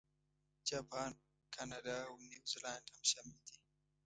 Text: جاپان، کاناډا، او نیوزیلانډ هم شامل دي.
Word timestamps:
جاپان، 0.67 1.11
کاناډا، 1.55 1.97
او 2.09 2.13
نیوزیلانډ 2.29 2.85
هم 2.93 3.01
شامل 3.11 3.39
دي. 3.49 3.57